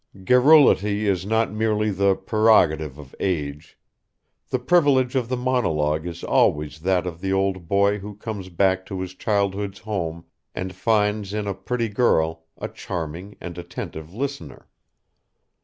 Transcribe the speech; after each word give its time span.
Garrulity 0.25 1.07
is 1.07 1.27
not 1.27 1.51
merely 1.51 1.91
the 1.91 2.15
prerogative 2.15 2.97
of 2.97 3.13
age; 3.19 3.77
the 4.49 4.57
privilege 4.57 5.13
of 5.13 5.29
the 5.29 5.37
monologue 5.37 6.07
is 6.07 6.23
always 6.23 6.79
that 6.79 7.05
of 7.05 7.21
the 7.21 7.31
old 7.31 7.67
boy 7.67 7.99
who 7.99 8.15
comes 8.15 8.49
back 8.49 8.83
to 8.87 8.99
his 8.99 9.13
childhood's 9.13 9.77
home 9.77 10.25
and 10.55 10.73
finds 10.73 11.35
in 11.35 11.45
a 11.45 11.53
pretty 11.53 11.87
girl 11.87 12.45
a 12.57 12.67
charming 12.67 13.37
and 13.39 13.59
attentive 13.59 14.11
listener. 14.11 14.67